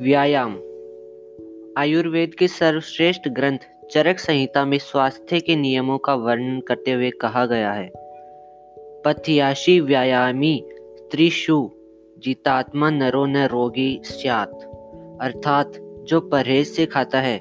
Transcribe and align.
व्यायाम। 0.00 0.52
आयुर्वेद 1.78 2.34
के 2.34 2.48
सर्वश्रेष्ठ 2.48 3.28
ग्रंथ 3.28 3.58
चरक 3.90 4.18
संहिता 4.18 4.64
में 4.64 4.78
स्वास्थ्य 4.78 5.40
के 5.40 5.56
नियमों 5.56 5.98
का 5.98 6.14
वर्णन 6.14 6.60
करते 6.60 6.92
हुए 6.92 7.10
कहा 7.10 7.46
गया 7.46 7.72
है। 7.72 7.90
पथयाशी 8.78 9.80
व्यायामी 9.80 10.64
त्रिशु 11.10 11.70
जितात्मा 12.18 12.90
नरो 12.90 13.26
न 13.26 13.36
रोगी 13.36 14.00
स्यात। 14.04 14.50
अर्थात 15.20 15.72
जो 16.04 16.20
परहेज 16.20 16.66
से 16.66 16.86
खाता 16.86 17.20
है, 17.20 17.40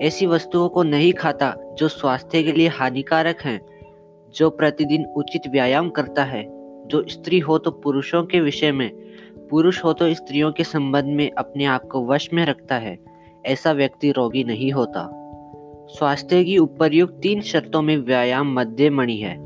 ऐसी 0.00 0.26
वस्तुओं 0.26 0.68
को 0.68 0.82
नहीं 0.82 1.12
खाता 1.12 1.56
जो 1.78 1.88
स्वास्थ्य 1.88 2.42
के 2.42 2.52
लिए 2.52 2.68
हानिकारक 2.68 3.40
हैं, 3.40 3.60
जो 4.34 4.50
प्रतिदिन 4.50 5.04
उचित 5.04 5.42
व्यायाम 5.48 5.90
करता 5.90 6.24
है, 6.24 6.44
जो 6.86 7.08
स्त्री 7.08 7.38
हो 7.38 7.58
तो 7.58 7.70
पुरुषों 7.70 8.24
के 8.24 8.40
विषय 8.40 8.72
में 8.72 9.07
पुरुष 9.50 9.82
हो 9.84 9.92
तो 9.92 10.12
स्त्रियों 10.14 10.52
के 10.52 10.64
संबंध 10.64 11.14
में 11.16 11.30
अपने 11.30 11.64
आप 11.64 11.84
को 11.84 12.04
वश 12.06 12.28
में 12.32 12.44
रखता 12.46 12.76
है, 12.76 12.98
ऐसा 13.46 13.72
व्यक्ति 13.72 14.10
रोगी 14.10 14.44
नहीं 14.44 14.72
होता। 14.72 15.08
स्वास्थ्य 15.90 16.42
की 16.44 16.56
उपरयुक्त 16.58 17.18
तीन 17.22 17.40
शर्तों 17.40 17.82
में 17.82 17.96
व्यायाम 17.96 18.52
मध्य 18.54 18.90
मणि 18.90 19.16
है। 19.16 19.36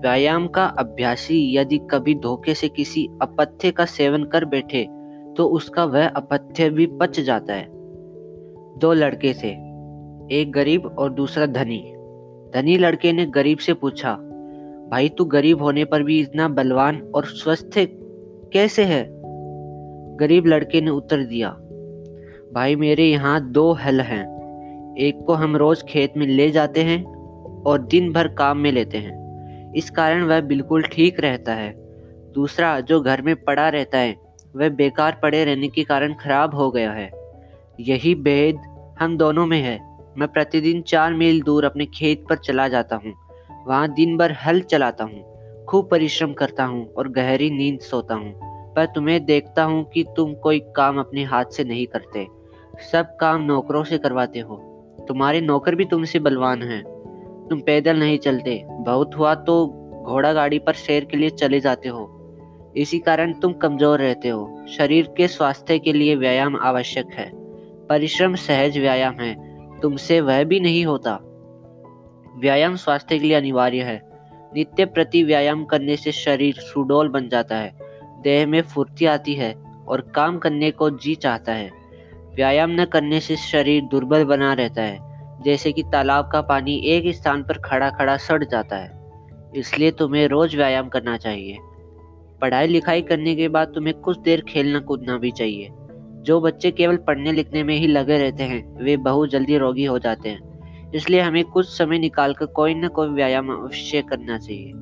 व्यायाम 0.00 0.46
का 0.48 0.64
अभ्यासी 0.78 1.40
यदि 1.56 1.78
कभी 1.90 2.14
धोखे 2.14 2.54
से 2.54 2.68
किसी 2.68 3.08
अपथ्य 3.22 3.70
का 3.70 3.84
सेवन 3.84 4.24
कर 4.24 4.44
बैठे 4.44 4.84
तो 5.36 5.46
उसका 5.46 5.84
वह 5.84 6.08
अपथ्य 6.08 6.68
भी 6.70 6.86
पच 7.00 7.20
जाता 7.20 7.54
है। 7.54 7.66
दो 8.78 8.92
लड़के 8.92 9.32
थे, 9.34 9.50
एक 10.32 10.52
गरीब 10.52 10.86
और 10.98 11.12
दूसरा 11.12 11.46
धनी। 11.46 11.78
धनी 12.54 12.76
लड़के 12.78 13.12
ने 13.12 13.26
गरीब 13.26 13.58
से 13.58 13.74
पूछा, 13.74 14.12
भाई 14.90 15.08
तू 15.08 15.24
गरीब 15.24 15.62
होने 15.62 15.84
पर 15.84 16.02
भी 16.02 16.20
इतना 16.20 16.48
बलवान 16.48 17.00
और 17.14 17.24
स्वस्थ 17.24 17.78
कैसे 18.52 18.84
है? 18.84 19.04
गरीब 20.16 20.46
लड़के 20.46 20.80
ने 20.80 20.90
उत्तर 20.90 21.24
दिया, 21.24 21.48
भाई 22.54 22.76
मेरे 22.76 23.04
यहाँ 23.04 23.40
दो 23.52 23.72
हल 23.74 24.00
हैं। 24.00 24.24
एक 24.98 25.24
को 25.26 25.34
हम 25.34 25.56
रोज 25.56 25.82
खेत 25.82 26.12
में 26.16 26.26
ले 26.26 26.50
जाते 26.50 26.82
हैं 26.82 27.04
और 27.62 27.82
दिन 27.84 28.12
भर 28.12 28.28
काम 28.28 28.58
में 28.58 28.70
लेते 28.72 28.98
हैं। 28.98 29.72
इस 29.74 29.90
कारण 29.90 30.22
वह 30.22 30.40
बिल्कुल 30.42 30.82
ठीक 30.82 31.20
रहता 31.20 31.54
है। 31.54 31.72
दूसरा, 32.34 32.78
जो 32.80 33.00
घर 33.00 33.22
में 33.22 33.34
पड़ा 33.36 33.68
रहता 33.68 33.98
है, 33.98 34.16
वह 34.56 34.68
बेकार 34.68 35.18
पड़े 35.22 35.44
रहने 35.44 35.68
के 35.68 35.84
कारण 35.84 36.14
खराब 36.14 36.54
हो 36.54 36.70
गया 36.70 36.92
है। 36.92 37.10
यही 37.80 38.14
भेद 38.14 38.60
हम 39.00 39.16
दोनों 39.16 39.46
में 39.46 39.60
है। 39.60 39.78
मैं 40.18 40.28
प्रतिदिन 40.28 40.80
चार 40.82 41.14
मील 41.14 41.42
दूर 41.42 41.64
अपने 41.64 41.86
खेत 41.86 42.24
पर 42.28 42.36
चला 42.36 42.68
जाता 42.68 42.96
हूँ। 42.96 43.12
वहाँ 43.66 43.92
दिन 43.94 44.16
भर 44.16 44.32
हल 44.46 44.60
चलाता 44.62 45.04
हूँ, 45.04 45.64
खूब 45.66 45.88
परिश्रम 45.90 46.32
करता 46.32 46.64
हूँ 46.64 46.86
और 46.88 47.08
गहरी 47.08 47.50
नींद 47.50 47.78
सोता 47.80 48.14
हूँ। 48.14 48.54
पर 48.76 48.86
तुम्हें 48.86 49.24
देखता 49.24 49.64
हूँ 49.64 49.84
कि 49.84 50.04
तुम 50.16 50.34
कोई 50.34 50.58
काम 50.76 50.98
अपने 51.00 51.24
हाथ 51.24 51.44
से 51.44 51.64
नहीं 51.64 51.86
करते। 51.86 52.26
सब 52.92 53.16
काम 53.16 53.42
नौकरों 53.42 53.84
से 53.84 53.98
करवाते 53.98 54.38
हो। 54.38 54.56
तुम्हारे 55.08 55.40
नौकर 55.40 55.74
भी 55.74 55.84
तुमसे 55.84 56.18
बलवान 56.18 56.62
हैं। 56.62 56.82
तुम 57.50 57.60
पैदल 57.60 57.98
नहीं 57.98 58.18
चलते। 58.18 58.62
बहुत 58.68 59.16
हुआ 59.16 59.34
तो 59.34 59.66
घोड़ा 60.06 60.32
गाड़ी 60.32 60.58
पर 60.58 60.72
शेर 60.72 61.04
के 61.04 61.16
लिए 61.16 61.30
चले 61.30 61.60
जाते 61.60 61.88
हो। 61.88 62.12
इसी 62.76 62.98
कारण 62.98 63.32
तुम 63.32 63.52
कमज़ोर 63.52 63.98
रहते 63.98 64.28
हो। 64.28 64.64
शरीर 64.68 65.08
के 65.16 65.28
स्वास्थ्य 65.28 65.78
के 65.78 65.92
लिए 65.92 66.16
व्यायाम 66.16 66.56
आवश्यक 66.56 67.06
है। 67.12 67.30
परिश्रम 67.86 68.34
सहज 68.34 68.78
व्यायाम 68.78 69.14
है। 69.14 69.34
तुमसे 69.80 70.20
वह 70.20 70.44
भी 70.44 70.60
नहीं 70.60 70.84
होता। 70.86 71.18
व्यायाम 72.36 72.76
स्वास्थ्य 72.76 73.18
के 73.18 73.26
लिए 73.26 73.36
अनिवार्य 73.36 73.82
है। 73.82 74.00
नित्य 74.54 74.84
प्रति 74.84 75.22
व्यायाम 75.22 75.64
करने 75.64 75.96
से 75.96 76.12
शरीर 76.12 76.54
सुडोल 76.54 77.08
बन 77.08 77.28
जाता 77.28 77.56
है। 77.56 77.74
देह 78.26 78.46
में 78.46 78.62
फुर्ती 78.62 79.04
आती 79.04 79.34
है 79.34 79.52
और 79.88 80.00
काम 80.00 80.38
करने 80.38 80.70
को 80.70 80.90
जी 80.90 81.14
चाहता 81.14 81.52
है। 81.52 81.70
व्यायाम 82.34 82.70
न 82.70 82.84
करने 82.84 83.20
से 83.20 83.36
शरीर 83.36 83.82
दुर्बल 83.82 84.24
बना 84.24 84.52
रहता 84.52 84.82
है, 84.82 84.98
जैसे 85.42 85.72
कि 85.72 85.82
तालाब 85.82 86.30
का 86.32 86.40
पानी 86.40 86.76
एक 86.86 87.14
स्थान 87.14 87.42
पर 87.42 87.58
खड़ा 87.58 87.90
खड़ा 87.90 88.16
सड़ 88.16 88.44
जाता 88.44 88.76
है। 88.76 89.52
इसलिए 89.56 89.90
तुम्हें 89.90 90.28
रोज 90.28 90.56
व्यायाम 90.56 90.88
करना 90.88 91.16
चाहिए। 91.16 91.58
पढ़ाई 92.40 92.66
लिखाई 92.66 93.02
करने 93.02 93.34
के 93.34 93.48
बाद 93.48 93.68
तुम्हें 93.68 93.94
कुछ 93.94 94.18
देर 94.18 94.40
खेलना 94.40 94.80
कूदना 94.80 95.18
भी 95.18 95.30
चाहिए। 95.30 95.68
जो 96.22 96.40
बच्चे 96.40 96.70
केवल 96.70 96.96
पढ़ने 96.96 97.32
लिखने 97.32 97.62
में 97.62 97.76
ही 97.76 97.86
लगे 97.86 98.18
रहते 98.18 98.42
हैं, 98.42 98.84
वे 98.84 98.96
बहुत 98.96 99.30
जल्दी 99.30 99.58
रोगी 99.58 99.84
हो 99.84 99.98
जाते 99.98 100.28
हैं। 100.28 100.92
इसलिए 100.94 101.20
हमें 101.20 101.44
कुछ 101.44 101.66
समय 101.66 101.98
निकाल 101.98 102.34
कर 102.34 102.46
कोई 102.46 102.74
न 102.74 102.88
कोई 102.88 103.08
व्यायाम 103.08 103.52
अवश्य 103.52 104.02
करना 104.02 104.38
चाहिए। 104.38 104.72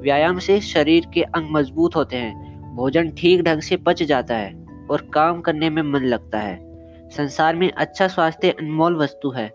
व्यायाम 0.00 0.38
से 0.38 0.60
शरीर 0.60 1.06
के 1.14 1.22
अंग 1.22 1.48
मज़बूत 1.50 1.96
होते 1.96 2.16
हैं 2.16 2.47
भोजन 2.78 3.10
ठीक 3.10 3.42
ढंग 3.42 3.60
से 3.60 3.76
पच 3.76 4.02
जाता 4.02 4.36
है 4.36 4.52
और 4.90 5.00
काम 5.14 5.40
करने 5.40 5.70
में 5.70 5.82
मन 5.82 6.00
लगता 6.00 6.38
है। 6.38 6.56
संसार 7.10 7.56
में 7.56 7.70
अच्छा 7.70 8.08
स्वास्थ्य 8.08 8.50
अनमोल 8.50 8.96
वस्तु 8.96 9.30
है। 9.30 9.50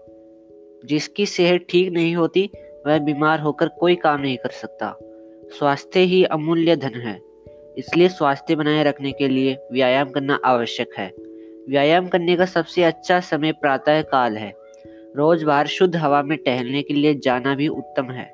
जिसकी 0.85 1.25
सेहत 1.25 1.66
ठीक 1.69 1.91
नहीं 1.91 2.16
होती, 2.16 2.50
वह 2.88 2.97
बीमार 3.00 3.39
होकर 3.39 3.67
कोई 3.67 3.95
काम 3.95 4.22
नहीं 4.22 4.38
कर 4.38 4.50
सकता। 4.50 4.94
स्वास्थ्य 5.50 6.00
ही 6.00 6.23
अमूल्य 6.23 6.75
धन 6.75 7.00
है, 7.01 7.19
इसलिए 7.78 8.07
स्वास्थ्य 8.07 8.56
बनाए 8.56 8.83
रखने 8.83 9.12
के 9.12 9.28
लिए 9.28 9.57
व्यायाम 9.73 10.09
करना 10.09 10.39
आवश्यक 10.45 10.89
है। 10.97 11.12
व्यायाम 11.69 12.07
करने 12.07 12.35
का 12.35 12.45
सबसे 12.45 12.83
अच्छा 12.83 13.19
समय 13.19 13.51
प्रातः 13.51 14.01
काल 14.01 14.38
है। 14.38 14.53
रोज 15.17 15.44
बार 15.44 15.67
शुद्ध 15.67 15.95
हवा 15.95 16.23
में 16.23 16.38
टहलने 16.38 16.81
के 16.81 16.94
लिए 16.94 17.13
जाना 17.16 17.56
भी 17.56 17.67
उत्तम 17.67 18.12
है। 18.12 18.31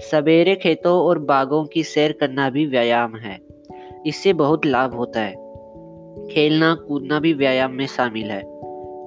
सवेरे 0.00 0.54
खेतों 0.54 1.00
और 1.00 1.18
बागों 1.18 1.64
की 1.64 1.82
सैर 1.84 2.12
करना 2.12 2.50
भी 2.50 2.66
व्यायाम 2.66 3.16
है। 3.16 3.45
इससे 4.06 4.32
बहुत 4.32 4.66
लाभ 4.66 4.94
होता 4.94 5.20
है। 5.20 5.32
खेलना, 6.28 6.74
कूदना 6.74 7.20
भी 7.20 7.32
व्यायाम 7.32 7.72
में 7.72 7.86
शामिल 7.86 8.30
है। 8.30 8.42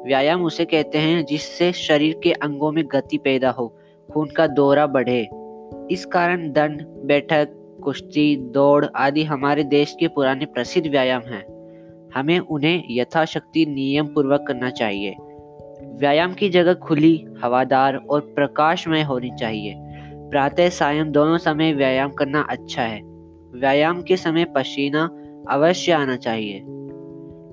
व्यायाम 0.06 0.42
उसे 0.42 0.66
कहते 0.66 0.98
हैं 0.98 1.26
जिससे 1.26 1.72
शरीर 1.72 2.20
के 2.24 2.32
अंगों 2.32 2.72
में 2.72 2.84
गति 2.92 3.18
पैदा 3.18 3.50
हो, 3.50 3.76
खून 4.14 4.28
का 4.28 4.48
दौरा 4.48 4.88
बढ़े। 4.88 5.30
इस 5.92 6.06
कारण 6.06 6.52
दंड, 6.52 6.86
बैठक, 6.88 7.50
कुश्ती, 7.84 8.36
दौड़ 8.36 8.86
आदि 8.96 9.24
हमारे 9.24 9.64
देश 9.64 9.96
के 10.00 10.08
पुराने 10.08 10.46
प्रसिद्ध 10.46 10.88
व्यायाम 10.88 11.22
हैं। 11.22 11.60
हमें 12.16 12.40
उन्हें 12.40 12.84
यथाशक्ति 12.90 13.66
नियम 13.66 14.08
पूर्वक 14.08 14.46
करना 14.48 14.70
चाहिए। 14.70 15.16
व्यायाम 15.82 16.34
की 16.34 16.50
जगह 16.50 16.74
खुली, 16.74 17.26
हवादार 17.44 17.96
और 17.96 18.22
प्रकाशमय 18.22 19.02
होनी 19.02 19.32
चाहिए। 19.40 19.76
प्रातः, 20.30 20.70
सायं 20.70 21.12
दोनों 21.12 21.38
समय 21.38 21.74
व्यायाम 21.74 22.12
करना 22.12 22.42
अच्छा 22.50 22.82
है। 22.82 23.19
व्यायाम 23.56 24.02
के 24.02 24.18
समय 24.18 24.46
पसीना 24.46 25.10
अवश्य 25.50 25.92
आना 25.92 26.16
चाहिए। 26.16 26.64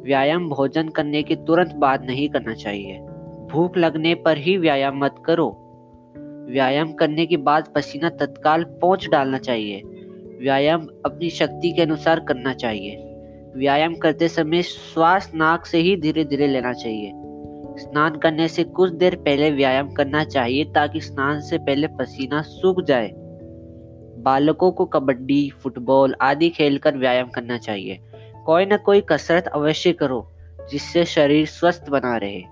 व्यायाम 0.05 0.49
भोजन 0.49 0.89
करने 0.89 1.23
के 1.23 1.37
तुरंत 1.37 1.75
बाद 1.75 2.05
नहीं 2.05 2.29
करना 2.29 2.55
चाहिए। 2.55 2.99
भूख 3.53 3.77
लगने 3.77 4.15
पर 4.15 4.39
ही 4.39 4.57
व्यायाम 4.57 5.05
मत 5.05 5.15
करो। 5.25 5.63
व्यायाम 6.51 6.93
करने 6.93 7.27
के 7.27 7.37
बाद 7.37 7.73
पसीना 7.75 8.09
तत्काल 8.09 8.65
पहुँच 8.65 9.09
डालना 9.09 9.39
चाहिए। 9.39 9.83
व्यायाम 10.41 10.89
अपनी 11.05 11.31
शक्ति 11.31 11.73
के 11.73 11.83
अनुसार 11.83 12.21
करना 12.21 12.55
चाहिए। 12.55 12.97
व्यायाम 13.57 13.95
करते 13.95 14.29
समय 14.29 14.63
श्वास 14.63 15.33
नाक 15.35 15.67
से 15.67 15.79
ही 15.79 15.97
धीरे 15.97 16.25
धीरे 16.25 16.47
लेना 16.47 16.73
चाहिए। 16.73 17.13
स्नान 17.79 18.17
करने 18.17 18.49
से 18.49 18.65
कुछ 18.65 18.91
देर 18.91 19.15
पहले 19.15 19.51
व्यायाम 19.51 19.93
करना 19.93 20.25
चाहिए 20.25 20.65
ताकि 20.65 21.01
स्नान 21.01 21.41
से 21.41 21.59
पहले 21.59 21.87
पसीना 21.87 22.43
सूख 22.43 22.83
जाए। 22.83 23.26
बालकों 24.27 24.73
को 24.73 24.85
कबड्डी, 24.85 25.51
फुटबॉल 25.51 26.15
आदि 26.21 26.49
खेलकर 26.49 26.97
व्यायाम 26.97 27.29
करना 27.29 27.59
चाहिए। 27.59 28.01
कोई 28.47 28.67
ना 28.67 28.77
कोई 28.77 29.01
कसरत 29.01 29.47
अवश्य 29.47 29.93
करो, 29.93 30.33
जिससे 30.71 31.05
शरीर 31.05 31.47
स्वस्थ 31.47 31.91
बना 31.91 32.17
रहे। 32.17 32.43